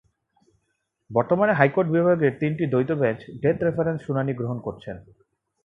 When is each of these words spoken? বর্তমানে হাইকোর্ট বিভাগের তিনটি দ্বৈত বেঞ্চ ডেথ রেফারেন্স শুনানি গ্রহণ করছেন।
বর্তমানে 1.09 1.53
হাইকোর্ট 1.53 1.87
বিভাগের 1.91 2.31
তিনটি 2.39 2.63
দ্বৈত 2.67 2.91
বেঞ্চ 3.01 3.21
ডেথ 3.41 3.57
রেফারেন্স 3.61 3.99
শুনানি 4.05 4.31
গ্রহণ 4.33 4.57
করছেন। 4.59 4.95